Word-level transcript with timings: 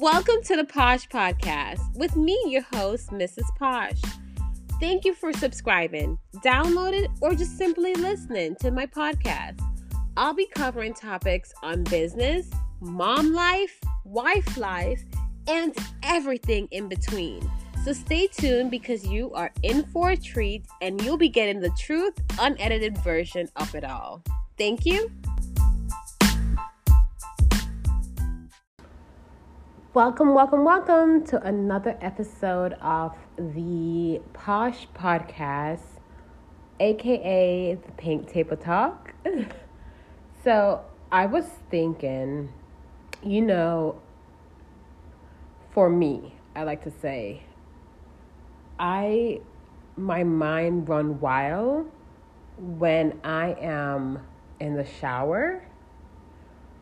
Welcome 0.00 0.42
to 0.44 0.56
the 0.56 0.64
Posh 0.64 1.06
Podcast 1.08 1.94
with 1.94 2.16
me, 2.16 2.42
your 2.46 2.62
host, 2.72 3.10
Mrs. 3.10 3.44
Posh. 3.58 4.00
Thank 4.80 5.04
you 5.04 5.12
for 5.12 5.30
subscribing, 5.30 6.16
downloading, 6.42 7.08
or 7.20 7.34
just 7.34 7.58
simply 7.58 7.92
listening 7.92 8.56
to 8.60 8.70
my 8.70 8.86
podcast. 8.86 9.60
I'll 10.16 10.32
be 10.32 10.46
covering 10.46 10.94
topics 10.94 11.52
on 11.62 11.84
business, 11.84 12.48
mom 12.80 13.34
life, 13.34 13.78
wife 14.06 14.56
life, 14.56 15.02
and 15.46 15.76
everything 16.02 16.66
in 16.70 16.88
between. 16.88 17.42
So 17.84 17.92
stay 17.92 18.26
tuned 18.26 18.70
because 18.70 19.06
you 19.06 19.30
are 19.34 19.52
in 19.62 19.84
for 19.88 20.12
a 20.12 20.16
treat 20.16 20.64
and 20.80 20.98
you'll 21.02 21.18
be 21.18 21.28
getting 21.28 21.60
the 21.60 21.74
truth, 21.78 22.14
unedited 22.38 22.96
version 23.04 23.50
of 23.56 23.74
it 23.74 23.84
all. 23.84 24.22
Thank 24.56 24.86
you. 24.86 25.10
Welcome, 29.92 30.34
welcome, 30.34 30.64
welcome 30.64 31.24
to 31.24 31.44
another 31.44 31.98
episode 32.00 32.74
of 32.74 33.16
the 33.36 34.20
Posh 34.32 34.86
Podcast, 34.94 35.80
aka 36.78 37.74
the 37.74 37.92
Pink 37.96 38.30
Table 38.30 38.56
Talk. 38.56 39.12
so, 40.44 40.82
I 41.10 41.26
was 41.26 41.44
thinking, 41.72 42.52
you 43.24 43.40
know, 43.40 44.00
for 45.72 45.90
me, 45.90 46.36
I 46.54 46.62
like 46.62 46.84
to 46.84 46.92
say, 46.92 47.42
I 48.78 49.40
my 49.96 50.22
mind 50.22 50.88
run 50.88 51.18
wild 51.18 51.90
when 52.58 53.18
I 53.24 53.56
am 53.60 54.20
in 54.60 54.76
the 54.76 54.86
shower, 54.86 55.64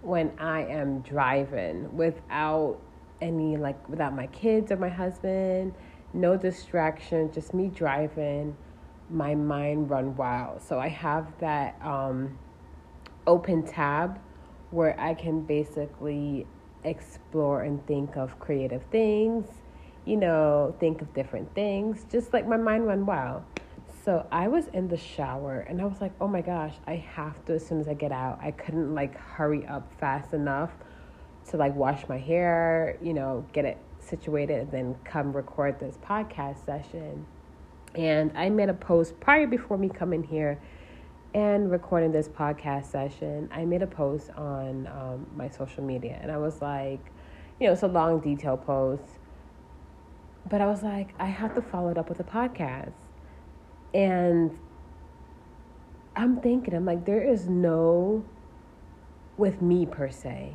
when 0.03 0.31
I 0.39 0.65
am 0.65 1.01
driving 1.01 1.97
without 1.97 2.79
any 3.21 3.57
like 3.57 3.89
without 3.89 4.15
my 4.15 4.27
kids 4.29 4.71
or 4.73 4.77
my 4.77 4.89
husband, 4.89 5.75
no 6.13 6.37
distraction, 6.37 7.31
just 7.33 7.55
me 7.55 7.69
driving, 7.69 8.57
my 9.11 9.35
mind 9.35 9.91
run 9.91 10.17
wild. 10.17 10.63
So 10.63 10.79
I 10.79 10.89
have 10.89 11.27
that 11.41 11.79
um, 11.83 12.39
open 13.27 13.63
tab 13.63 14.19
where 14.71 14.99
I 15.01 15.15
can 15.15 15.43
basically 15.43 16.47
explore 16.85 17.63
and 17.63 17.85
think 17.87 18.17
of 18.17 18.39
creative 18.39 18.83
things, 18.91 19.47
you 20.05 20.17
know, 20.17 20.75
think 20.79 21.03
of 21.03 21.13
different 21.15 21.55
things, 21.55 22.05
just 22.11 22.33
like 22.33 22.47
my 22.47 22.57
mind 22.57 22.87
run 22.87 23.07
wild. 23.07 23.43
So 24.05 24.27
I 24.31 24.49
was 24.49 24.69
in 24.69 24.89
the 24.89 24.97
shower 24.97 25.61
and 25.69 25.81
I 25.81 25.85
was 25.85 26.01
like, 26.01 26.13
oh 26.21 26.29
my 26.29 26.41
gosh, 26.41 26.75
I 26.87 26.97
have 26.97 27.45
to 27.47 27.55
as 27.55 27.67
soon 27.67 27.81
as 27.81 27.89
I 27.89 27.95
get 27.95 28.13
out. 28.13 28.39
I 28.43 28.53
couldn't 28.53 28.95
like 28.95 29.17
hurry 29.17 29.67
up 29.67 29.93
fast 29.99 30.33
enough 30.33 30.71
to 31.49 31.57
like 31.57 31.75
wash 31.75 32.09
my 32.09 32.19
hair, 32.19 32.97
you 33.03 33.15
know, 33.15 33.45
get 33.53 33.65
it 33.65 33.79
situated, 34.01 34.61
and 34.61 34.71
then 34.71 34.97
come 35.05 35.33
record 35.33 35.79
this 35.81 35.99
podcast 35.99 36.65
session. 36.65 37.27
And 37.95 38.37
I 38.37 38.51
made 38.51 38.69
a 38.69 38.75
post 38.75 39.19
prior 39.21 39.47
before 39.47 39.79
me 39.79 39.89
coming 39.89 40.23
here 40.23 40.61
and 41.35 41.71
recording 41.71 42.13
this 42.13 42.29
podcast 42.29 42.87
session. 42.87 43.49
I 43.53 43.65
made 43.65 43.83
a 43.83 43.87
post 43.87 44.31
on 44.31 44.87
um, 44.87 45.27
my 45.37 45.49
social 45.49 45.83
media, 45.83 46.19
and 46.23 46.31
I 46.31 46.39
was 46.39 46.61
like, 46.63 47.01
you 47.61 47.67
know, 47.67 47.73
it's 47.73 47.83
a 47.83 47.89
long, 47.89 48.21
detailed 48.21 48.65
post, 48.65 49.03
but 50.49 50.61
I 50.61 50.67
was 50.67 50.83
like, 50.83 51.15
I 51.19 51.27
have 51.27 51.55
to 51.55 51.63
follow 51.63 51.91
it 51.91 51.99
up 51.99 52.09
with 52.09 52.21
a 52.21 52.25
podcast. 52.25 52.93
And 53.93 54.57
I'm 56.15 56.41
thinking, 56.41 56.75
I'm 56.75 56.85
like, 56.85 57.05
there 57.05 57.23
is 57.23 57.49
no, 57.49 58.25
with 59.37 59.61
me 59.63 59.87
per 59.87 60.11
se, 60.11 60.55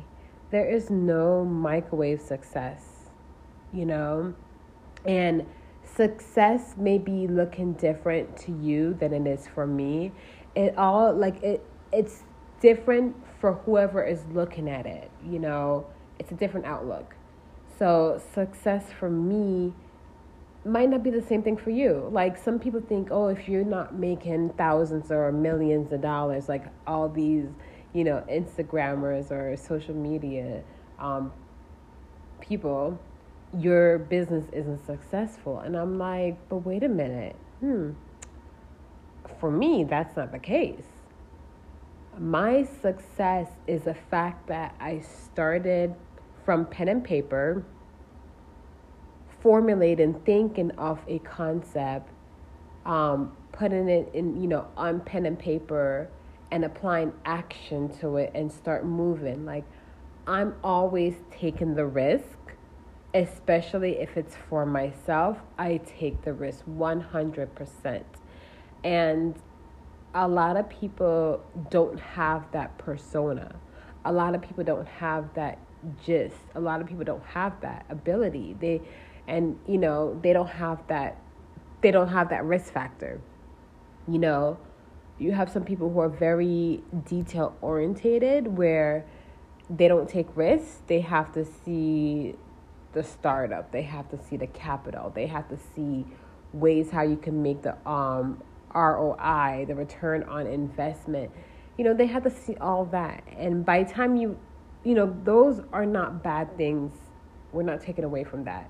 there 0.54 0.70
is 0.70 0.88
no 0.88 1.44
microwave 1.44 2.20
success, 2.20 3.10
you 3.72 3.84
know? 3.84 4.32
And 5.04 5.44
success 5.82 6.76
may 6.76 6.96
be 6.96 7.26
looking 7.26 7.72
different 7.72 8.36
to 8.42 8.52
you 8.52 8.94
than 8.94 9.12
it 9.12 9.26
is 9.26 9.48
for 9.48 9.66
me. 9.66 10.12
It 10.54 10.78
all 10.78 11.12
like 11.12 11.42
it 11.42 11.66
it's 11.92 12.22
different 12.60 13.16
for 13.40 13.54
whoever 13.64 14.04
is 14.04 14.24
looking 14.32 14.70
at 14.70 14.86
it, 14.86 15.10
you 15.28 15.40
know? 15.40 15.86
It's 16.20 16.30
a 16.30 16.36
different 16.36 16.66
outlook. 16.66 17.16
So 17.76 18.22
success 18.32 18.84
for 18.96 19.10
me 19.10 19.74
might 20.64 20.88
not 20.88 21.02
be 21.02 21.10
the 21.10 21.20
same 21.20 21.42
thing 21.42 21.56
for 21.56 21.70
you. 21.70 22.08
Like 22.12 22.38
some 22.38 22.60
people 22.60 22.80
think, 22.80 23.08
oh, 23.10 23.26
if 23.26 23.48
you're 23.48 23.64
not 23.64 23.98
making 23.98 24.50
thousands 24.50 25.10
or 25.10 25.32
millions 25.32 25.92
of 25.92 26.00
dollars, 26.00 26.48
like 26.48 26.66
all 26.86 27.08
these 27.08 27.48
you 27.94 28.04
know, 28.04 28.22
Instagrammers 28.28 29.30
or 29.30 29.56
social 29.56 29.94
media 29.94 30.62
um, 30.98 31.32
people, 32.40 32.98
your 33.56 33.98
business 33.98 34.44
isn't 34.52 34.84
successful. 34.84 35.60
And 35.60 35.76
I'm 35.76 35.96
like, 35.96 36.36
but 36.48 36.58
wait 36.58 36.82
a 36.82 36.88
minute. 36.88 37.36
Hmm. 37.60 37.92
For 39.38 39.50
me, 39.50 39.84
that's 39.84 40.16
not 40.16 40.32
the 40.32 40.38
case. 40.38 40.84
My 42.18 42.64
success 42.82 43.48
is 43.66 43.84
the 43.84 43.94
fact 43.94 44.48
that 44.48 44.74
I 44.80 45.00
started 45.00 45.94
from 46.44 46.66
pen 46.66 46.88
and 46.88 47.02
paper, 47.02 47.64
formulating, 49.40 50.14
thinking 50.20 50.70
of 50.72 51.00
a 51.08 51.20
concept, 51.20 52.10
um, 52.84 53.36
putting 53.52 53.88
it 53.88 54.10
in, 54.14 54.40
you 54.40 54.48
know, 54.48 54.66
on 54.76 55.00
pen 55.00 55.26
and 55.26 55.38
paper 55.38 56.08
and 56.54 56.64
applying 56.64 57.12
action 57.24 57.88
to 57.98 58.16
it 58.16 58.30
and 58.32 58.50
start 58.50 58.86
moving. 58.86 59.44
Like, 59.44 59.64
I'm 60.24 60.54
always 60.62 61.16
taking 61.32 61.74
the 61.74 61.84
risk, 61.84 62.38
especially 63.12 63.98
if 63.98 64.16
it's 64.16 64.36
for 64.48 64.64
myself. 64.64 65.36
I 65.58 65.78
take 65.78 66.22
the 66.22 66.32
risk 66.32 66.64
100%. 66.66 68.04
And 68.84 69.34
a 70.14 70.28
lot 70.28 70.56
of 70.56 70.68
people 70.68 71.42
don't 71.70 71.98
have 71.98 72.48
that 72.52 72.78
persona. 72.78 73.56
A 74.04 74.12
lot 74.12 74.36
of 74.36 74.40
people 74.40 74.62
don't 74.62 74.86
have 74.86 75.34
that 75.34 75.58
gist. 76.04 76.36
A 76.54 76.60
lot 76.60 76.80
of 76.80 76.86
people 76.86 77.04
don't 77.04 77.24
have 77.24 77.60
that 77.62 77.84
ability. 77.90 78.56
They 78.60 78.80
and 79.26 79.58
you 79.66 79.78
know, 79.78 80.20
they 80.22 80.32
don't 80.32 80.46
have 80.46 80.86
that 80.86 81.18
they 81.80 81.90
don't 81.90 82.08
have 82.08 82.28
that 82.28 82.44
risk 82.44 82.72
factor. 82.72 83.20
You 84.06 84.18
know, 84.18 84.58
you 85.18 85.32
have 85.32 85.50
some 85.50 85.64
people 85.64 85.90
who 85.90 86.00
are 86.00 86.08
very 86.08 86.82
detail 87.06 87.56
orientated 87.60 88.48
where 88.48 89.06
they 89.70 89.88
don't 89.88 90.08
take 90.08 90.26
risks. 90.36 90.82
They 90.86 91.00
have 91.00 91.32
to 91.34 91.44
see 91.44 92.34
the 92.92 93.02
startup. 93.02 93.70
They 93.72 93.82
have 93.82 94.08
to 94.10 94.22
see 94.22 94.36
the 94.36 94.46
capital. 94.48 95.10
They 95.14 95.26
have 95.26 95.48
to 95.48 95.58
see 95.74 96.04
ways 96.52 96.90
how 96.90 97.02
you 97.02 97.16
can 97.16 97.42
make 97.42 97.62
the 97.62 97.76
um, 97.88 98.42
roi 98.74 99.64
the 99.66 99.74
return 99.74 100.22
on 100.24 100.46
investment. 100.46 101.30
You 101.78 101.84
know 101.84 101.94
they 101.94 102.06
have 102.06 102.22
to 102.24 102.30
see 102.30 102.56
all 102.56 102.84
that. 102.86 103.24
And 103.36 103.64
by 103.64 103.82
the 103.82 103.92
time 103.92 104.16
you 104.16 104.38
you 104.84 104.94
know 104.94 105.16
those 105.24 105.60
are 105.72 105.86
not 105.86 106.22
bad 106.22 106.56
things. 106.56 106.92
We're 107.52 107.62
not 107.62 107.80
taking 107.80 108.04
away 108.04 108.24
from 108.24 108.44
that. 108.44 108.68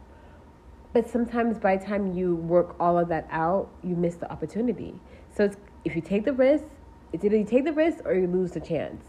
But 0.92 1.08
sometimes 1.08 1.58
by 1.58 1.76
the 1.76 1.84
time 1.84 2.14
you 2.14 2.36
work 2.36 2.76
all 2.78 2.98
of 2.98 3.08
that 3.08 3.26
out 3.30 3.68
you 3.82 3.96
miss 3.96 4.16
the 4.16 4.30
opportunity. 4.30 4.94
So 5.34 5.44
it's 5.44 5.56
if 5.84 5.94
you 5.94 6.02
take 6.02 6.24
the 6.24 6.32
risk, 6.32 6.64
it's 7.12 7.24
either 7.24 7.36
you 7.36 7.44
take 7.44 7.64
the 7.64 7.72
risk 7.72 8.04
or 8.04 8.14
you 8.14 8.26
lose 8.26 8.52
the 8.52 8.60
chance. 8.60 9.04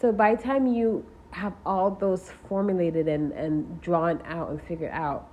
So 0.00 0.12
by 0.12 0.34
the 0.34 0.42
time 0.42 0.66
you 0.66 1.04
have 1.30 1.52
all 1.64 1.90
those 1.90 2.30
formulated 2.48 3.08
and, 3.08 3.32
and 3.32 3.80
drawn 3.80 4.22
out 4.26 4.50
and 4.50 4.62
figured 4.62 4.90
out, 4.92 5.28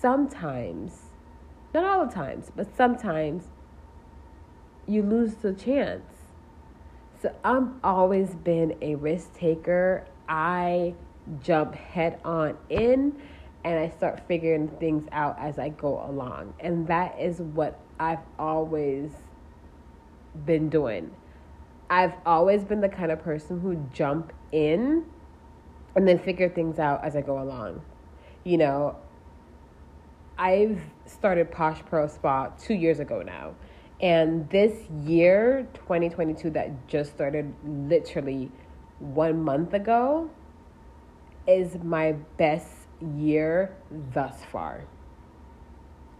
sometimes, 0.00 0.92
not 1.74 1.84
all 1.84 2.06
the 2.06 2.12
times, 2.12 2.50
but 2.54 2.74
sometimes 2.76 3.44
you 4.86 5.02
lose 5.02 5.34
the 5.34 5.52
chance. 5.52 6.04
So 7.22 7.34
I've 7.44 7.68
always 7.84 8.34
been 8.34 8.76
a 8.80 8.94
risk 8.94 9.34
taker. 9.34 10.06
I 10.28 10.94
jump 11.42 11.74
head 11.74 12.18
on 12.24 12.56
in 12.70 13.20
and 13.64 13.78
I 13.78 13.90
start 13.90 14.26
figuring 14.26 14.68
things 14.68 15.06
out 15.12 15.36
as 15.38 15.58
I 15.58 15.68
go 15.68 16.04
along. 16.08 16.54
And 16.60 16.86
that 16.88 17.18
is 17.20 17.40
what 17.40 17.78
I've 17.98 18.24
always 18.38 19.10
been 20.44 20.68
doing. 20.68 21.10
I've 21.88 22.14
always 22.24 22.64
been 22.64 22.80
the 22.80 22.88
kind 22.88 23.10
of 23.10 23.20
person 23.20 23.60
who 23.60 23.84
jump 23.92 24.32
in 24.52 25.04
and 25.96 26.06
then 26.06 26.18
figure 26.18 26.48
things 26.48 26.78
out 26.78 27.04
as 27.04 27.16
I 27.16 27.20
go 27.20 27.42
along. 27.42 27.82
You 28.44 28.58
know, 28.58 28.96
I've 30.38 30.80
started 31.04 31.50
Posh 31.50 31.82
Pearl 31.86 32.08
Spa 32.08 32.50
two 32.58 32.74
years 32.74 33.00
ago 33.00 33.22
now. 33.22 33.54
And 34.00 34.48
this 34.48 34.88
year, 35.04 35.68
2022, 35.74 36.50
that 36.50 36.88
just 36.88 37.10
started 37.10 37.52
literally 37.64 38.50
one 38.98 39.42
month 39.42 39.74
ago, 39.74 40.30
is 41.46 41.76
my 41.82 42.12
best 42.38 42.70
year 43.16 43.76
thus 44.14 44.44
far. 44.50 44.84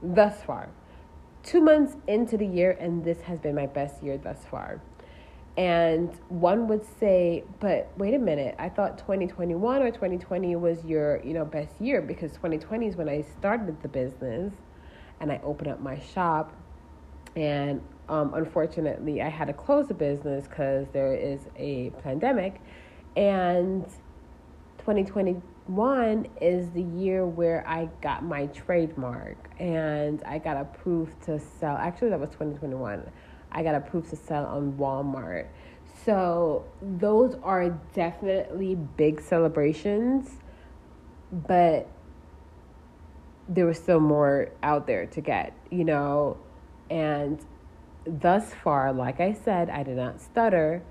Thus 0.02 0.42
far 0.42 0.68
two 1.42 1.60
months 1.60 1.96
into 2.06 2.36
the 2.36 2.46
year, 2.46 2.76
and 2.80 3.04
this 3.04 3.20
has 3.22 3.38
been 3.38 3.54
my 3.54 3.66
best 3.66 4.02
year 4.02 4.18
thus 4.18 4.44
far. 4.50 4.80
And 5.56 6.10
one 6.28 6.68
would 6.68 6.84
say, 6.98 7.44
but 7.58 7.90
wait 7.96 8.14
a 8.14 8.18
minute, 8.18 8.54
I 8.58 8.68
thought 8.68 8.98
2021 8.98 9.82
or 9.82 9.90
2020 9.90 10.56
was 10.56 10.84
your, 10.84 11.22
you 11.22 11.34
know, 11.34 11.44
best 11.44 11.80
year 11.80 12.00
because 12.00 12.32
2020 12.32 12.86
is 12.86 12.96
when 12.96 13.08
I 13.08 13.22
started 13.22 13.82
the 13.82 13.88
business 13.88 14.52
and 15.20 15.30
I 15.30 15.40
opened 15.42 15.68
up 15.68 15.80
my 15.80 15.98
shop. 15.98 16.54
And 17.36 17.82
um, 18.08 18.32
unfortunately, 18.34 19.20
I 19.22 19.28
had 19.28 19.46
to 19.46 19.52
close 19.52 19.88
the 19.88 19.94
business 19.94 20.46
because 20.46 20.86
there 20.92 21.14
is 21.14 21.40
a 21.56 21.90
pandemic. 22.02 22.60
And 23.16 23.84
2021 24.80 26.26
is 26.40 26.70
the 26.70 26.82
year 26.82 27.26
where 27.26 27.66
I 27.66 27.88
got 28.02 28.24
my 28.24 28.46
trademark 28.46 29.36
and 29.58 30.22
I 30.24 30.38
got 30.38 30.56
approved 30.56 31.22
to 31.24 31.38
sell. 31.38 31.76
Actually, 31.76 32.10
that 32.10 32.20
was 32.20 32.30
2021 32.30 33.10
I 33.52 33.62
got 33.62 33.74
approved 33.74 34.10
to 34.10 34.16
sell 34.16 34.46
on 34.46 34.74
Walmart. 34.74 35.46
So 36.04 36.64
those 36.80 37.36
are 37.42 37.70
definitely 37.94 38.74
big 38.74 39.20
celebrations, 39.20 40.30
but 41.32 41.88
there 43.48 43.66
was 43.66 43.78
still 43.78 44.00
more 44.00 44.50
out 44.62 44.86
there 44.86 45.06
to 45.06 45.20
get, 45.20 45.52
you 45.70 45.84
know. 45.84 46.38
And 46.88 47.44
thus 48.04 48.54
far, 48.54 48.92
like 48.92 49.20
I 49.20 49.32
said, 49.32 49.68
I 49.68 49.82
did 49.82 49.96
not 49.96 50.20
stutter. 50.20 50.82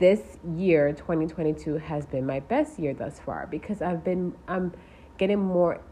This 0.00 0.38
year, 0.56 0.92
2022, 0.94 1.76
has 1.76 2.06
been 2.06 2.24
my 2.26 2.40
best 2.40 2.78
year 2.78 2.94
thus 2.94 3.20
far 3.20 3.46
because 3.50 3.82
I've 3.82 4.02
been, 4.02 4.34
I'm 4.48 4.72
getting 5.18 5.38
more 5.38 5.82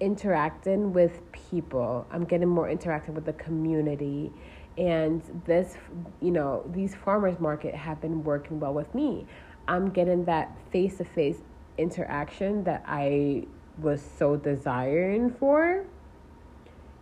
interacting 0.00 0.94
with 0.94 1.20
people. 1.30 2.06
I'm 2.10 2.24
getting 2.24 2.48
more 2.48 2.68
interactive 2.68 3.10
with 3.10 3.26
the 3.26 3.34
community. 3.34 4.32
And 4.78 5.22
this, 5.44 5.76
you 6.22 6.30
know, 6.30 6.64
these 6.72 6.94
farmers 6.94 7.38
market 7.38 7.74
have 7.74 8.00
been 8.00 8.24
working 8.24 8.60
well 8.60 8.72
with 8.72 8.94
me. 8.94 9.26
I'm 9.68 9.90
getting 9.90 10.24
that 10.24 10.56
face 10.70 10.96
to 10.96 11.04
face 11.04 11.42
interaction 11.76 12.64
that 12.64 12.82
I 12.86 13.44
was 13.78 14.02
so 14.18 14.36
desiring 14.36 15.30
for. 15.34 15.84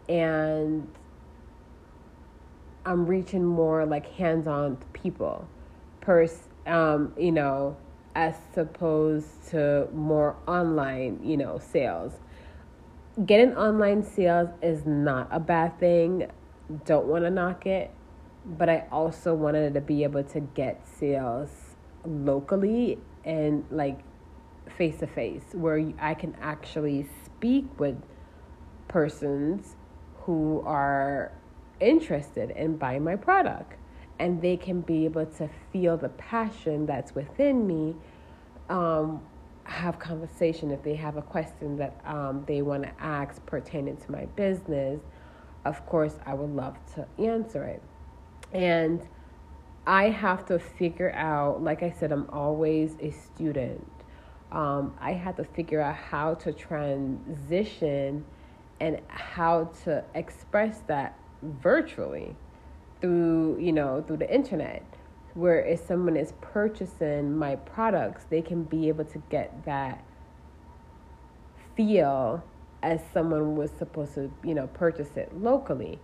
And 0.08 0.88
I'm 2.84 3.06
reaching 3.06 3.44
more 3.44 3.86
like 3.86 4.06
hands 4.12 4.46
on 4.46 4.76
people, 4.92 5.48
pers- 6.04 6.48
um, 6.66 7.12
you 7.18 7.32
know, 7.32 7.76
as 8.14 8.36
opposed 8.56 9.48
to 9.50 9.88
more 9.92 10.36
online, 10.46 11.20
you 11.22 11.36
know, 11.36 11.58
sales 11.58 12.12
getting 13.26 13.56
online 13.56 14.02
sales 14.02 14.48
is 14.62 14.84
not 14.84 15.28
a 15.30 15.38
bad 15.38 15.78
thing. 15.78 16.28
Don't 16.84 17.06
want 17.06 17.24
to 17.24 17.30
knock 17.30 17.66
it, 17.66 17.90
but 18.44 18.68
I 18.68 18.86
also 18.90 19.34
wanted 19.34 19.74
to 19.74 19.80
be 19.80 20.02
able 20.02 20.24
to 20.24 20.40
get 20.40 20.86
sales 20.86 21.50
locally 22.04 22.98
and 23.24 23.64
like 23.70 24.00
face 24.76 24.98
to 24.98 25.06
face 25.06 25.44
where 25.52 25.92
I 26.00 26.14
can 26.14 26.34
actually 26.40 27.06
speak 27.24 27.66
with 27.78 27.96
persons 28.88 29.76
who 30.22 30.62
are 30.66 31.32
interested 31.80 32.50
in 32.50 32.76
buying 32.76 33.04
my 33.04 33.16
product 33.16 33.74
and 34.18 34.40
they 34.40 34.56
can 34.56 34.80
be 34.80 35.04
able 35.04 35.26
to 35.26 35.48
feel 35.72 35.96
the 35.96 36.08
passion 36.10 36.86
that's 36.86 37.14
within 37.14 37.66
me 37.66 37.94
um, 38.68 39.20
have 39.64 39.98
conversation 39.98 40.70
if 40.70 40.82
they 40.82 40.94
have 40.94 41.16
a 41.16 41.22
question 41.22 41.76
that 41.76 42.00
um, 42.04 42.44
they 42.46 42.62
want 42.62 42.82
to 42.82 42.92
ask 43.00 43.44
pertaining 43.46 43.96
to 43.96 44.12
my 44.12 44.26
business 44.36 45.00
of 45.64 45.84
course 45.86 46.14
i 46.26 46.34
would 46.34 46.50
love 46.50 46.76
to 46.94 47.06
answer 47.18 47.64
it. 47.64 47.82
And 48.52 49.06
i 49.86 50.10
have 50.10 50.46
to 50.46 50.58
figure 50.58 51.12
out 51.12 51.62
like 51.62 51.82
i 51.82 51.90
said 51.90 52.12
i'm 52.12 52.28
always 52.30 52.96
a 53.00 53.10
student. 53.10 53.90
Um, 54.52 54.94
i 55.00 55.12
had 55.12 55.36
to 55.38 55.44
figure 55.44 55.80
out 55.80 55.96
how 55.96 56.34
to 56.34 56.52
transition 56.52 58.24
and 58.80 59.00
how 59.08 59.70
to 59.84 60.04
express 60.14 60.80
that 60.86 61.18
virtually 61.42 62.36
through 63.04 63.58
you 63.60 63.70
know 63.72 64.02
through 64.06 64.16
the 64.16 64.34
internet 64.34 64.82
where 65.34 65.60
if 65.60 65.84
someone 65.86 66.16
is 66.16 66.32
purchasing 66.40 67.36
my 67.36 67.56
products, 67.56 68.24
they 68.30 68.40
can 68.40 68.62
be 68.62 68.88
able 68.88 69.04
to 69.04 69.18
get 69.30 69.64
that 69.64 70.02
feel 71.76 72.42
as 72.82 73.00
someone 73.12 73.56
was 73.56 73.70
supposed 73.72 74.14
to, 74.14 74.30
you 74.44 74.54
know, 74.54 74.68
purchase 74.68 75.16
it 75.16 75.30
locally. 75.36 75.98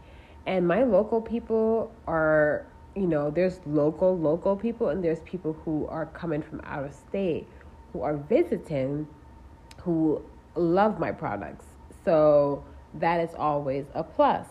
And 0.47 0.67
my 0.67 0.83
local 0.83 1.21
people 1.21 1.93
are, 2.09 2.67
you 2.97 3.07
know, 3.07 3.31
there's 3.31 3.61
local, 3.67 4.19
local 4.19 4.57
people, 4.57 4.89
and 4.89 5.05
there's 5.05 5.21
people 5.21 5.53
who 5.65 5.87
are 5.87 6.07
coming 6.07 6.43
from 6.43 6.61
out 6.65 6.85
of 6.85 6.93
state 6.93 7.47
who 7.93 8.03
are 8.03 8.17
visiting 8.17 9.07
who 9.83 10.23
love 10.57 10.99
my 10.99 11.13
products. 11.13 11.67
So 12.05 12.65
that 12.95 13.21
is 13.21 13.35
always 13.37 13.87
a 13.95 14.03
plus. 14.03 14.47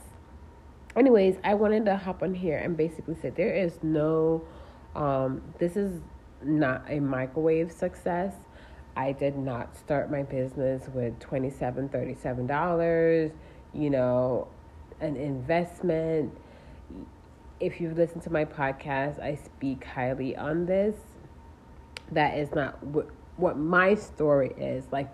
Anyways, 0.95 1.37
I 1.43 1.53
wanted 1.53 1.85
to 1.85 1.97
hop 1.97 2.23
on 2.23 2.33
here 2.33 2.57
and 2.57 2.75
basically 2.75 3.15
say 3.15 3.29
there 3.29 3.53
is 3.53 3.79
no 3.83 4.43
um, 4.95 5.41
this 5.59 5.75
is 5.75 6.01
not 6.43 6.83
a 6.87 6.99
microwave 6.99 7.71
success. 7.71 8.33
I 8.95 9.11
did 9.11 9.37
not 9.37 9.77
start 9.77 10.11
my 10.11 10.23
business 10.23 10.83
with 10.93 11.17
$27, 11.19 11.89
$37, 11.89 13.31
you 13.73 13.89
know, 13.89 14.47
an 14.99 15.15
investment. 15.15 16.35
If 17.59 17.79
you've 17.79 17.97
listened 17.97 18.23
to 18.23 18.29
my 18.29 18.45
podcast, 18.45 19.21
I 19.21 19.35
speak 19.35 19.83
highly 19.83 20.35
on 20.35 20.65
this. 20.65 20.95
That 22.11 22.37
is 22.37 22.51
not 22.53 22.83
what, 22.83 23.07
what 23.37 23.57
my 23.57 23.95
story 23.95 24.53
is. 24.57 24.85
Like, 24.91 25.09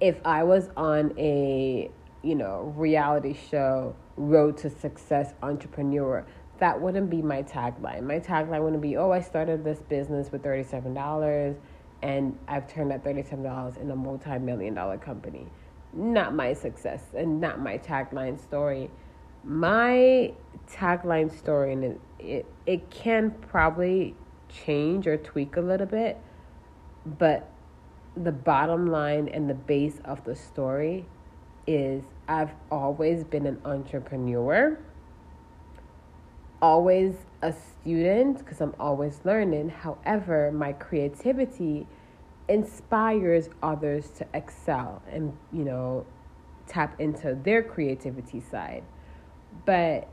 if 0.00 0.16
I 0.24 0.44
was 0.44 0.70
on 0.76 1.12
a, 1.18 1.90
you 2.22 2.34
know, 2.34 2.72
reality 2.76 3.36
show, 3.50 3.96
Road 4.18 4.56
to 4.58 4.70
Success 4.70 5.32
entrepreneur, 5.42 6.26
that 6.58 6.80
wouldn't 6.80 7.08
be 7.08 7.22
my 7.22 7.42
tagline. 7.42 8.02
My 8.02 8.18
tagline 8.18 8.62
wouldn't 8.62 8.82
be, 8.82 8.96
oh, 8.96 9.12
I 9.12 9.20
started 9.20 9.64
this 9.64 9.78
business 9.78 10.32
with 10.32 10.42
$37 10.42 11.56
and 12.02 12.38
I've 12.46 12.68
turned 12.68 12.90
that 12.90 13.04
$37 13.04 13.80
in 13.80 13.90
a 13.90 13.96
multi 13.96 14.38
million 14.38 14.74
dollar 14.74 14.98
company. 14.98 15.46
Not 15.92 16.34
my 16.34 16.52
success 16.52 17.02
and 17.16 17.40
not 17.40 17.60
my 17.60 17.78
tagline 17.78 18.40
story. 18.40 18.90
My 19.44 20.32
tagline 20.70 21.36
story, 21.36 21.72
and 21.72 21.84
it, 21.84 22.00
it, 22.18 22.46
it 22.66 22.90
can 22.90 23.30
probably 23.30 24.14
change 24.48 25.06
or 25.06 25.16
tweak 25.16 25.56
a 25.56 25.60
little 25.60 25.86
bit, 25.86 26.18
but 27.06 27.48
the 28.16 28.32
bottom 28.32 28.86
line 28.88 29.28
and 29.28 29.48
the 29.48 29.54
base 29.54 30.00
of 30.04 30.24
the 30.24 30.34
story 30.34 31.06
is 31.66 32.02
I've 32.28 32.52
always 32.70 33.24
been 33.24 33.46
an 33.46 33.60
entrepreneur 33.64 34.78
always 36.60 37.14
a 37.42 37.52
student 37.52 38.38
because 38.38 38.60
I'm 38.60 38.74
always 38.78 39.20
learning. 39.24 39.68
However, 39.68 40.50
my 40.52 40.72
creativity 40.72 41.86
inspires 42.48 43.48
others 43.62 44.10
to 44.10 44.26
excel 44.34 45.02
and, 45.10 45.36
you 45.52 45.64
know, 45.64 46.06
tap 46.66 47.00
into 47.00 47.34
their 47.34 47.62
creativity 47.62 48.40
side. 48.40 48.82
But 49.64 50.08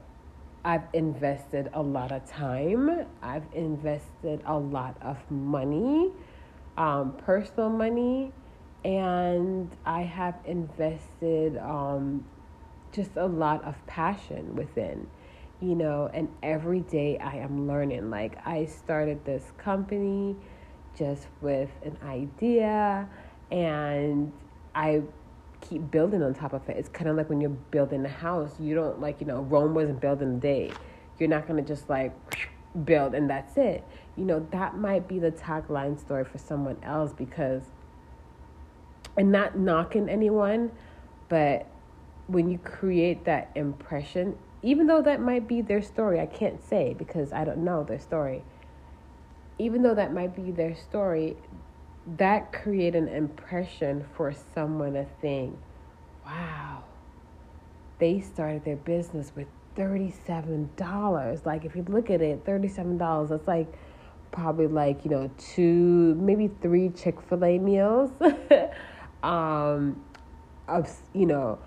I've 0.63 0.83
invested 0.93 1.69
a 1.73 1.81
lot 1.81 2.11
of 2.11 2.25
time, 2.25 3.05
I've 3.21 3.45
invested 3.53 4.41
a 4.45 4.57
lot 4.57 4.97
of 5.01 5.17
money, 5.29 6.11
um, 6.77 7.13
personal 7.17 7.69
money, 7.69 8.31
and 8.85 9.69
I 9.85 10.03
have 10.03 10.35
invested 10.45 11.57
um, 11.57 12.25
just 12.93 13.11
a 13.17 13.25
lot 13.25 13.63
of 13.65 13.75
passion 13.87 14.55
within 14.55 15.07
you 15.61 15.75
know, 15.75 16.09
and 16.13 16.27
every 16.43 16.81
day 16.81 17.17
I 17.17 17.37
am 17.37 17.67
learning. 17.67 18.09
Like, 18.09 18.37
I 18.45 18.65
started 18.65 19.23
this 19.25 19.51
company 19.57 20.35
just 20.97 21.27
with 21.41 21.69
an 21.83 21.97
idea, 22.03 23.07
and 23.51 24.31
I 24.73 25.01
keep 25.61 25.89
building 25.91 26.21
on 26.21 26.33
top 26.33 26.53
of 26.53 26.67
it. 26.69 26.77
It's 26.77 26.89
kind 26.89 27.09
of 27.09 27.15
like 27.15 27.29
when 27.29 27.41
you're 27.41 27.49
building 27.49 28.05
a 28.05 28.09
house, 28.09 28.59
you 28.59 28.75
don't 28.75 28.99
like, 28.99 29.19
you 29.19 29.27
know, 29.27 29.41
Rome 29.41 29.73
wasn't 29.73 29.99
built 30.01 30.21
in 30.21 30.35
a 30.35 30.39
day. 30.39 30.71
You're 31.17 31.29
not 31.29 31.47
going 31.47 31.63
to 31.63 31.67
just 31.67 31.89
like 31.89 32.13
build 32.83 33.15
and 33.15 33.29
that's 33.29 33.55
it. 33.57 33.83
You 34.17 34.25
know, 34.25 34.45
that 34.51 34.77
might 34.77 35.07
be 35.07 35.17
the 35.17 35.31
tagline 35.31 35.99
story 35.99 36.25
for 36.25 36.37
someone 36.37 36.77
else 36.83 37.13
because, 37.13 37.63
and 39.17 39.31
not 39.31 39.57
knocking 39.57 40.09
anyone, 40.09 40.71
but 41.29 41.67
when 42.27 42.49
you 42.49 42.57
create 42.57 43.25
that 43.25 43.51
impression, 43.55 44.37
even 44.61 44.87
though 44.87 45.01
that 45.01 45.21
might 45.21 45.47
be 45.47 45.61
their 45.61 45.81
story, 45.81 46.19
I 46.19 46.25
can't 46.25 46.63
say 46.63 46.95
because 46.97 47.31
I 47.31 47.45
don't 47.45 47.59
know 47.59 47.83
their 47.83 47.99
story. 47.99 48.43
Even 49.57 49.83
though 49.83 49.95
that 49.95 50.13
might 50.13 50.35
be 50.35 50.51
their 50.51 50.75
story, 50.75 51.37
that 52.17 52.51
create 52.51 52.95
an 52.95 53.07
impression 53.07 54.05
for 54.15 54.33
someone 54.53 54.93
to 54.93 55.05
think, 55.21 55.57
wow, 56.25 56.83
they 57.99 58.19
started 58.19 58.65
their 58.65 58.75
business 58.75 59.31
with 59.35 59.47
$37. 59.75 61.45
Like, 61.45 61.65
if 61.65 61.75
you 61.75 61.85
look 61.87 62.09
at 62.09 62.21
it, 62.21 62.45
$37, 62.45 63.29
that's 63.29 63.47
like 63.47 63.71
probably 64.31 64.67
like, 64.67 65.05
you 65.05 65.11
know, 65.11 65.31
two, 65.37 66.15
maybe 66.15 66.49
three 66.61 66.89
Chick 66.89 67.21
fil 67.21 67.45
A 67.45 67.57
meals. 67.59 68.11
um, 69.25 70.01
of, 70.67 70.89
you 71.13 71.25
know, 71.25 71.57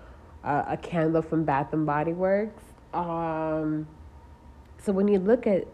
a, 0.43 0.65
a 0.69 0.77
candle 0.77 1.21
from 1.21 1.43
Bath 1.43 1.73
and 1.73 1.85
Body 1.85 2.13
Works. 2.13 2.63
Um, 2.93 3.87
so 4.81 4.93
when 4.93 5.07
you 5.07 5.19
look 5.19 5.45
at 5.45 5.67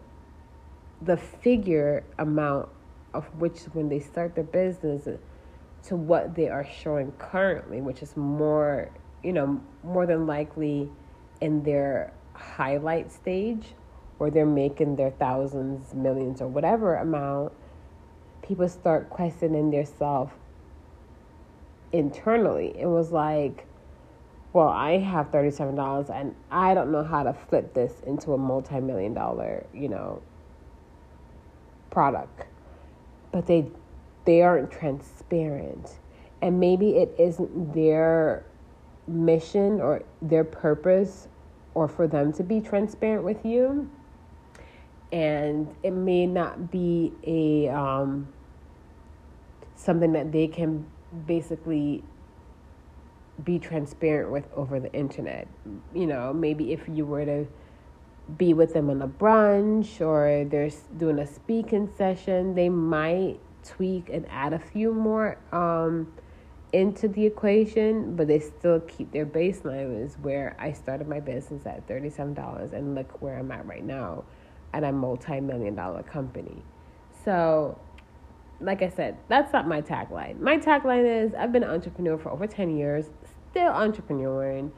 the 1.00 1.16
figure 1.16 2.02
amount 2.18 2.68
of 3.14 3.24
which 3.38 3.60
when 3.72 3.88
they 3.88 4.00
start 4.00 4.34
their 4.34 4.44
business 4.44 5.08
to 5.84 5.96
what 5.96 6.34
they 6.34 6.48
are 6.48 6.66
showing 6.66 7.12
currently, 7.12 7.80
which 7.80 8.02
is 8.02 8.16
more, 8.16 8.90
you 9.22 9.32
know, 9.32 9.60
more 9.84 10.06
than 10.06 10.26
likely 10.26 10.90
in 11.40 11.62
their 11.62 12.12
highlight 12.34 13.12
stage 13.12 13.74
where 14.18 14.30
they're 14.30 14.44
making 14.44 14.96
their 14.96 15.10
thousands, 15.10 15.94
millions, 15.94 16.40
or 16.40 16.48
whatever 16.48 16.96
amount, 16.96 17.52
people 18.42 18.68
start 18.68 19.08
questioning 19.10 19.70
their 19.70 19.84
self 19.84 20.32
internally. 21.96 22.74
It 22.78 22.86
was 22.86 23.10
like, 23.10 23.66
well, 24.52 24.68
I 24.68 24.98
have 24.98 25.30
$37 25.30 26.10
and 26.10 26.34
I 26.50 26.74
don't 26.74 26.90
know 26.90 27.04
how 27.04 27.22
to 27.22 27.32
flip 27.32 27.74
this 27.74 27.92
into 28.06 28.32
a 28.32 28.38
multi 28.38 28.80
million 28.80 29.14
dollar, 29.14 29.66
you 29.74 29.88
know, 29.88 30.22
product. 31.90 32.46
But 33.32 33.46
they 33.46 33.66
they 34.24 34.42
aren't 34.42 34.70
transparent. 34.70 35.98
And 36.42 36.60
maybe 36.60 36.96
it 36.96 37.14
isn't 37.18 37.72
their 37.72 38.44
mission 39.06 39.80
or 39.80 40.02
their 40.20 40.44
purpose 40.44 41.28
or 41.74 41.88
for 41.88 42.06
them 42.08 42.32
to 42.34 42.42
be 42.42 42.60
transparent 42.60 43.24
with 43.24 43.44
you. 43.44 43.90
And 45.12 45.74
it 45.82 45.92
may 45.92 46.26
not 46.26 46.70
be 46.70 47.12
a 47.24 47.68
um, 47.68 48.28
something 49.76 50.12
that 50.12 50.32
they 50.32 50.48
can 50.48 50.86
basically 51.26 52.02
be 53.44 53.58
transparent 53.58 54.30
with 54.30 54.46
over 54.54 54.80
the 54.80 54.92
internet. 54.92 55.46
You 55.94 56.06
know, 56.06 56.32
maybe 56.32 56.72
if 56.72 56.88
you 56.88 57.04
were 57.04 57.24
to 57.24 57.46
be 58.38 58.54
with 58.54 58.72
them 58.72 58.90
on 58.90 59.02
a 59.02 59.08
brunch 59.08 60.00
or 60.00 60.44
they're 60.48 60.70
doing 60.96 61.18
a 61.18 61.26
speaking 61.26 61.90
session, 61.96 62.54
they 62.54 62.68
might 62.68 63.38
tweak 63.62 64.08
and 64.10 64.26
add 64.30 64.52
a 64.52 64.58
few 64.58 64.92
more 64.92 65.38
um, 65.52 66.12
into 66.72 67.08
the 67.08 67.24
equation, 67.24 68.16
but 68.16 68.26
they 68.26 68.40
still 68.40 68.80
keep 68.80 69.12
their 69.12 69.26
baseline 69.26 70.04
is 70.04 70.16
where 70.22 70.56
I 70.58 70.72
started 70.72 71.08
my 71.08 71.20
business 71.20 71.66
at 71.66 71.86
$37 71.86 72.72
and 72.72 72.94
look 72.94 73.22
where 73.22 73.38
I'm 73.38 73.50
at 73.52 73.66
right 73.66 73.84
now 73.84 74.24
at 74.72 74.82
a 74.82 74.92
multi-million 74.92 75.74
dollar 75.74 76.02
company. 76.02 76.62
So, 77.24 77.78
like 78.60 78.82
I 78.82 78.88
said, 78.88 79.18
that's 79.28 79.52
not 79.52 79.68
my 79.68 79.82
tagline. 79.82 80.40
My 80.40 80.58
tagline 80.58 81.24
is 81.24 81.34
I've 81.34 81.52
been 81.52 81.62
an 81.62 81.70
entrepreneur 81.70 82.16
for 82.18 82.30
over 82.30 82.46
10 82.46 82.76
years, 82.76 83.06
still 83.50 83.70
entrepreneuring, 83.72 84.70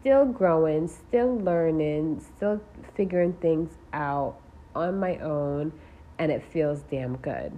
still 0.00 0.24
growing, 0.26 0.88
still 0.88 1.38
learning, 1.38 2.20
still 2.36 2.60
figuring 2.94 3.32
things 3.34 3.70
out 3.92 4.36
on 4.74 4.98
my 4.98 5.16
own, 5.18 5.72
and 6.18 6.30
it 6.30 6.42
feels 6.42 6.82
damn 6.90 7.16
good. 7.16 7.52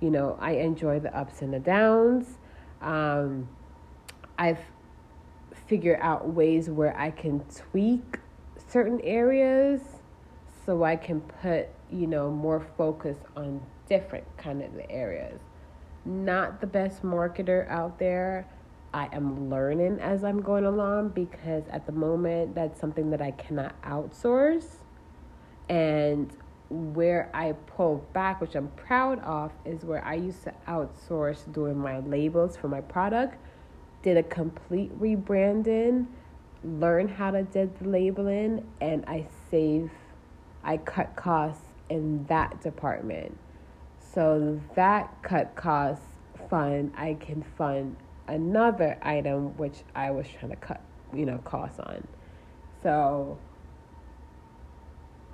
You 0.00 0.10
know, 0.10 0.36
I 0.40 0.52
enjoy 0.52 1.00
the 1.00 1.16
ups 1.16 1.42
and 1.42 1.52
the 1.52 1.58
downs. 1.58 2.38
Um, 2.80 3.48
I've 4.38 4.60
figured 5.66 5.98
out 6.00 6.28
ways 6.28 6.68
where 6.68 6.96
I 6.98 7.10
can 7.10 7.40
tweak 7.54 8.18
certain 8.68 9.00
areas 9.00 9.80
so 10.64 10.84
I 10.84 10.96
can 10.96 11.20
put, 11.20 11.68
you 11.90 12.06
know, 12.06 12.30
more 12.30 12.66
focus 12.76 13.16
on 13.36 13.62
different 13.88 14.24
kind 14.36 14.62
of 14.62 14.70
areas. 14.90 15.40
Not 16.04 16.60
the 16.60 16.66
best 16.66 17.02
marketer 17.02 17.68
out 17.68 17.98
there. 17.98 18.46
I 18.94 19.08
am 19.12 19.50
learning 19.50 19.98
as 20.00 20.24
I'm 20.24 20.40
going 20.40 20.64
along 20.64 21.10
because 21.10 21.64
at 21.70 21.86
the 21.86 21.92
moment 21.92 22.54
that's 22.54 22.80
something 22.80 23.10
that 23.10 23.20
I 23.20 23.32
cannot 23.32 23.80
outsource. 23.82 24.76
And 25.68 26.30
where 26.70 27.30
I 27.34 27.52
pulled 27.52 28.12
back, 28.12 28.40
which 28.40 28.54
I'm 28.54 28.68
proud 28.68 29.20
of, 29.20 29.52
is 29.64 29.84
where 29.84 30.04
I 30.04 30.14
used 30.14 30.44
to 30.44 30.54
outsource 30.66 31.52
doing 31.52 31.78
my 31.78 31.98
labels 32.00 32.56
for 32.56 32.68
my 32.68 32.80
product, 32.80 33.36
did 34.02 34.16
a 34.16 34.22
complete 34.22 34.98
rebranding, 35.00 36.06
learn 36.64 37.08
how 37.08 37.30
to 37.32 37.42
do 37.42 37.70
the 37.80 37.88
labeling, 37.88 38.66
and 38.80 39.04
I 39.06 39.26
save, 39.50 39.90
I 40.64 40.76
cut 40.78 41.14
costs 41.16 41.64
in 41.88 42.24
that 42.26 42.60
department. 42.62 43.36
So 44.16 44.58
that 44.76 45.14
cut 45.22 45.54
costs 45.56 46.02
fund, 46.48 46.94
I 46.96 47.18
can 47.20 47.44
fund 47.58 47.96
another 48.26 48.96
item 49.02 49.54
which 49.58 49.82
I 49.94 50.10
was 50.10 50.26
trying 50.26 50.52
to 50.52 50.56
cut, 50.56 50.80
you 51.12 51.26
know, 51.26 51.36
costs 51.44 51.78
on. 51.80 52.08
So 52.82 53.36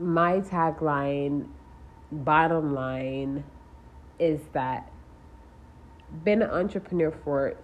my 0.00 0.40
tagline, 0.40 1.46
bottom 2.10 2.74
line, 2.74 3.44
is 4.18 4.40
that 4.52 4.90
been 6.24 6.42
an 6.42 6.50
entrepreneur 6.50 7.12
for 7.12 7.54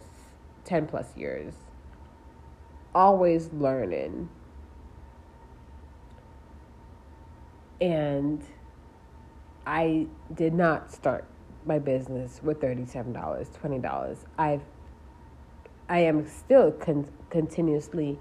10 0.67 0.87
plus 0.87 1.17
years, 1.17 1.53
always 2.95 3.53
learning. 3.53 4.29
And 7.81 8.41
I 9.69 10.07
did 10.35 10.55
not 10.55 10.91
start 10.91 11.27
my 11.67 11.79
business 11.79 12.41
with 12.43 12.59
$37, 12.59 13.13
$20. 13.13 14.17
I've 14.39 14.63
I 15.91 15.99
am 15.99 16.27
still 16.27 16.73
con- 16.73 17.13
continuously 17.29 18.19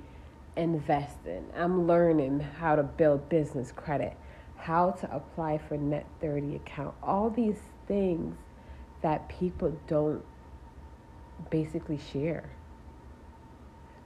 investing. 0.58 1.46
I'm 1.56 1.88
learning 1.88 2.42
how 2.42 2.75
to 2.75 2.84
build 2.84 3.30
business 3.30 3.72
credit, 3.72 4.18
how 4.58 4.92
to 4.92 5.16
apply 5.16 5.60
for 5.60 5.77
net 5.77 6.06
30 6.20 6.58
account, 6.58 6.96
all 7.01 7.30
these 7.30 7.60
things 7.88 8.36
that 9.01 9.30
people 9.30 9.74
don't 9.88 10.24
basically 11.50 12.00
share. 12.12 12.50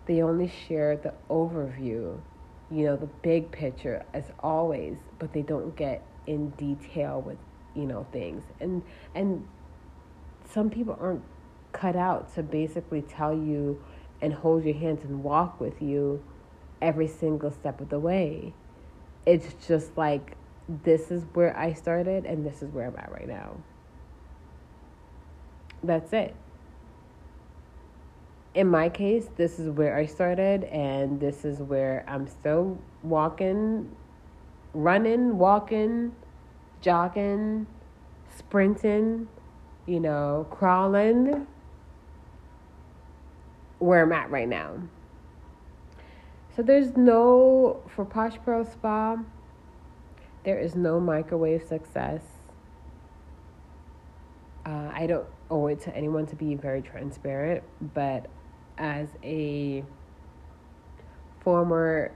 They 0.05 0.21
only 0.21 0.51
share 0.67 0.95
the 0.95 1.15
overview, 1.27 2.19
you 2.69 2.85
know, 2.85 2.97
the 2.97 3.09
big 3.23 3.51
picture 3.51 4.05
as 4.13 4.25
always, 4.41 4.97
but 5.17 5.33
they 5.33 5.41
don't 5.41 5.75
get 5.75 6.05
in 6.27 6.49
detail 6.51 7.21
with, 7.21 7.37
you 7.75 7.85
know, 7.85 8.05
things. 8.11 8.43
And 8.59 8.83
and 9.15 9.47
some 10.49 10.69
people 10.69 10.97
aren't 10.99 11.23
cut 11.71 11.95
out 11.95 12.33
to 12.35 12.43
basically 12.43 13.01
tell 13.01 13.33
you 13.33 13.81
and 14.21 14.33
hold 14.33 14.63
your 14.63 14.75
hands 14.75 15.03
and 15.03 15.23
walk 15.23 15.59
with 15.59 15.81
you 15.81 16.23
every 16.81 17.07
single 17.07 17.51
step 17.51 17.81
of 17.81 17.89
the 17.89 17.99
way. 17.99 18.53
It's 19.25 19.53
just 19.67 19.97
like 19.97 20.35
this 20.83 21.11
is 21.11 21.23
where 21.33 21.57
I 21.57 21.73
started 21.73 22.25
and 22.25 22.45
this 22.45 22.61
is 22.61 22.71
where 22.71 22.87
I'm 22.87 22.95
at 22.97 23.11
right 23.11 23.27
now. 23.27 23.57
That's 25.83 26.13
it. 26.13 26.35
In 28.53 28.67
my 28.67 28.89
case, 28.89 29.29
this 29.37 29.59
is 29.59 29.69
where 29.69 29.95
I 29.95 30.05
started 30.05 30.65
and 30.65 31.19
this 31.19 31.45
is 31.45 31.59
where 31.59 32.03
I'm 32.07 32.27
still 32.27 32.77
walking, 33.01 33.95
running, 34.73 35.37
walking, 35.37 36.13
jogging, 36.81 37.67
sprinting, 38.35 39.27
you 39.85 39.99
know, 39.99 40.47
crawling 40.49 41.47
where 43.79 44.03
I'm 44.03 44.11
at 44.11 44.29
right 44.29 44.47
now. 44.47 44.75
So 46.55 46.61
there's 46.61 46.95
no, 46.95 47.81
for 47.87 48.05
Posh 48.05 48.37
Pearl 48.43 48.65
Spa, 48.65 49.17
there 50.43 50.59
is 50.59 50.75
no 50.75 50.99
microwave 50.99 51.63
success. 51.63 52.21
Uh, 54.65 54.91
I 54.93 55.07
don't 55.07 55.27
owe 55.49 55.67
it 55.67 55.81
to 55.81 55.95
anyone 55.95 56.27
to 56.27 56.35
be 56.35 56.55
very 56.55 56.81
transparent, 56.81 57.63
but 57.93 58.27
as 58.77 59.07
a 59.23 59.83
former 61.41 62.11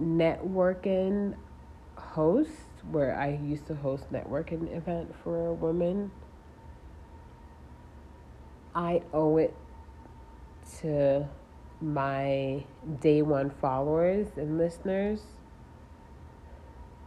networking 0.00 1.34
host, 2.10 2.50
where 2.90 3.16
I 3.16 3.38
used 3.42 3.66
to 3.68 3.74
host 3.74 4.12
networking 4.12 4.74
event 4.76 5.14
for 5.22 5.52
women, 5.52 6.10
I 8.74 9.02
owe 9.12 9.36
it 9.36 9.54
to 10.80 11.28
my 11.80 12.64
day 13.00 13.22
one 13.22 13.50
followers 13.50 14.28
and 14.36 14.58
listeners 14.58 15.20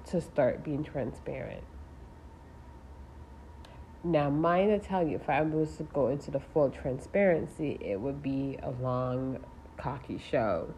to 0.05 0.21
start 0.21 0.63
being 0.63 0.83
transparent. 0.83 1.63
Now, 4.03 4.29
mine 4.29 4.67
to 4.69 4.79
tell 4.79 5.07
you, 5.07 5.15
if 5.15 5.29
I 5.29 5.41
was 5.41 5.77
to 5.77 5.83
go 5.83 6.07
into 6.09 6.31
the 6.31 6.39
full 6.39 6.69
transparency, 6.69 7.77
it 7.79 7.99
would 7.99 8.21
be 8.21 8.57
a 8.61 8.71
long, 8.71 9.39
cocky 9.77 10.19
show. 10.29 10.73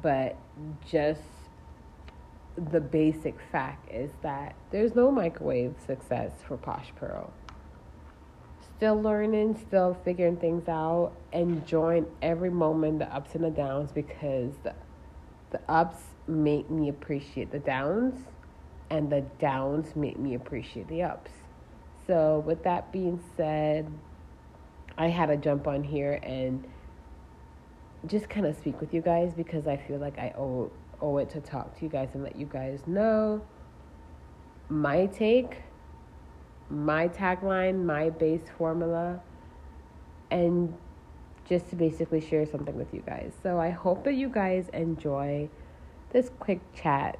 But 0.00 0.36
just 0.90 1.20
the 2.56 2.80
basic 2.80 3.36
fact 3.50 3.90
is 3.92 4.10
that 4.22 4.54
there's 4.70 4.94
no 4.94 5.10
microwave 5.10 5.74
success 5.86 6.30
for 6.46 6.56
Posh 6.56 6.92
Pearl. 6.96 7.32
Still 8.76 9.00
learning, 9.00 9.58
still 9.66 9.96
figuring 10.04 10.36
things 10.36 10.68
out, 10.68 11.12
enjoying 11.32 12.06
every 12.22 12.50
moment, 12.50 12.98
the 12.98 13.14
ups 13.14 13.34
and 13.34 13.44
the 13.44 13.50
downs, 13.50 13.92
because 13.92 14.52
the, 14.62 14.74
the 15.50 15.60
ups 15.68 15.98
make 16.26 16.70
me 16.70 16.88
appreciate 16.88 17.50
the 17.50 17.58
downs, 17.58 18.26
and 18.90 19.10
the 19.10 19.22
downs 19.40 19.96
make 19.96 20.18
me 20.18 20.34
appreciate 20.34 20.88
the 20.88 21.02
ups. 21.02 21.30
So, 22.06 22.40
with 22.46 22.62
that 22.64 22.92
being 22.92 23.20
said, 23.36 23.90
I 24.98 25.08
had 25.08 25.26
to 25.26 25.36
jump 25.36 25.66
on 25.66 25.82
here 25.82 26.20
and 26.22 26.64
just 28.06 28.28
kind 28.28 28.46
of 28.46 28.56
speak 28.56 28.80
with 28.80 28.92
you 28.92 29.00
guys 29.00 29.32
because 29.34 29.66
I 29.66 29.76
feel 29.76 29.98
like 29.98 30.18
I 30.18 30.34
owe 30.36 30.70
owe 31.00 31.18
it 31.18 31.30
to 31.30 31.40
talk 31.40 31.76
to 31.78 31.84
you 31.84 31.88
guys 31.88 32.10
and 32.14 32.22
let 32.22 32.36
you 32.36 32.46
guys 32.46 32.80
know 32.86 33.42
my 34.68 35.06
take, 35.06 35.62
my 36.70 37.08
tagline, 37.08 37.84
my 37.84 38.10
base 38.10 38.48
formula, 38.56 39.20
and 40.30 40.74
just 41.44 41.68
to 41.70 41.76
basically 41.76 42.20
share 42.20 42.46
something 42.46 42.76
with 42.76 42.92
you 42.94 43.02
guys. 43.06 43.32
So 43.42 43.60
I 43.60 43.70
hope 43.70 44.04
that 44.04 44.14
you 44.14 44.28
guys 44.28 44.68
enjoy 44.72 45.48
this 46.10 46.30
quick 46.38 46.60
chat 46.74 47.18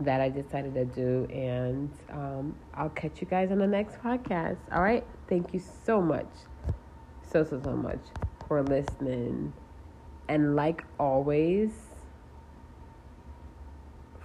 that 0.00 0.20
I 0.20 0.28
decided 0.28 0.74
to 0.74 0.84
do, 0.84 1.26
and 1.32 1.90
um, 2.10 2.54
I'll 2.74 2.90
catch 2.90 3.20
you 3.20 3.26
guys 3.26 3.50
on 3.50 3.58
the 3.58 3.66
next 3.66 4.00
podcast. 4.02 4.58
All 4.72 4.82
right. 4.82 5.04
Thank 5.28 5.52
you 5.54 5.60
so 5.84 6.00
much, 6.00 6.28
so, 7.30 7.44
so, 7.44 7.60
so 7.62 7.72
much 7.72 8.00
for 8.48 8.62
listening. 8.62 9.52
And 10.28 10.56
like 10.56 10.84
always, 10.98 11.70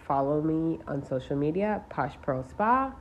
follow 0.07 0.41
me 0.41 0.79
on 0.87 1.05
social 1.05 1.35
media, 1.35 1.83
Posh 1.89 2.13
Pearl 2.21 2.43
Spa, 2.43 2.93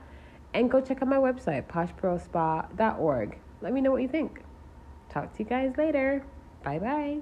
and 0.55 0.71
go 0.71 0.81
check 0.81 1.03
out 1.03 1.09
my 1.09 1.17
website, 1.17 1.67
poshpearlspa.org. 1.67 3.39
Let 3.61 3.73
me 3.73 3.81
know 3.81 3.91
what 3.91 4.03
you 4.03 4.09
think. 4.09 4.43
Talk 5.09 5.33
to 5.37 5.43
you 5.43 5.49
guys 5.49 5.73
later. 5.77 6.25
Bye 6.63 6.79
bye. 6.79 7.21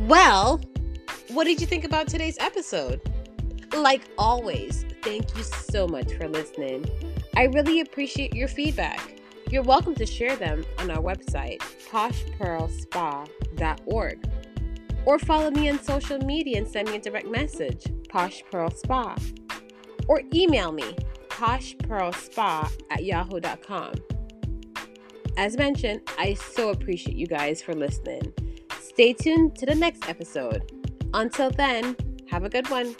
Well, 0.00 0.60
what 1.28 1.44
did 1.44 1.60
you 1.60 1.66
think 1.66 1.84
about 1.84 2.08
today's 2.08 2.36
episode? 2.38 3.00
Like 3.72 4.02
always, 4.18 4.84
thank 5.02 5.36
you 5.36 5.44
so 5.44 5.86
much 5.86 6.12
for 6.14 6.28
listening. 6.28 6.84
I 7.36 7.44
really 7.44 7.80
appreciate 7.80 8.34
your 8.34 8.48
feedback. 8.48 9.19
You're 9.50 9.62
welcome 9.64 9.96
to 9.96 10.06
share 10.06 10.36
them 10.36 10.64
on 10.78 10.92
our 10.92 11.02
website, 11.02 11.58
poshpearlspa.org. 11.90 14.30
Or 15.04 15.18
follow 15.18 15.50
me 15.50 15.68
on 15.68 15.82
social 15.82 16.18
media 16.18 16.58
and 16.58 16.68
send 16.68 16.88
me 16.88 16.94
a 16.96 17.00
direct 17.00 17.26
message, 17.26 17.86
Posh 18.08 18.44
Pearl 18.48 18.70
Spa. 18.70 19.16
Or 20.06 20.22
email 20.32 20.70
me, 20.70 20.94
poshpearlspa 21.28 22.70
at 22.90 23.02
yahoo.com. 23.02 23.94
As 25.36 25.56
mentioned, 25.56 26.02
I 26.16 26.34
so 26.34 26.70
appreciate 26.70 27.16
you 27.16 27.26
guys 27.26 27.60
for 27.60 27.74
listening. 27.74 28.32
Stay 28.80 29.14
tuned 29.14 29.56
to 29.56 29.66
the 29.66 29.74
next 29.74 30.08
episode. 30.08 30.70
Until 31.12 31.50
then, 31.50 31.96
have 32.28 32.44
a 32.44 32.48
good 32.48 32.70
one. 32.70 32.94